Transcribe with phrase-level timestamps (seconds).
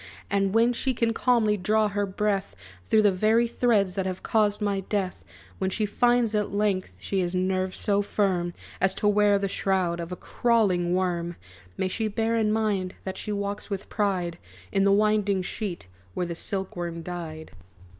[0.31, 2.55] And when she can calmly draw her breath
[2.85, 5.23] Through the very threads that have caused my death;
[5.59, 9.99] When she finds at length, she has nerves so firm, As to wear the shroud
[9.99, 11.35] of a crawling worm,
[11.77, 14.39] May she bear in mind that she walks with pride
[14.71, 17.51] In the winding sheet where the silk worm died!"